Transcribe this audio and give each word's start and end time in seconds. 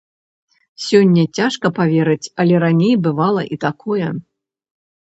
Сёння 0.85 1.25
цяжка 1.39 1.67
паверыць, 1.81 2.31
але 2.45 2.55
раней 2.65 2.95
бывала 3.11 3.41
і 3.57 3.63
такое. 3.69 4.07